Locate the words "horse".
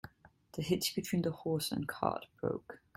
1.31-1.71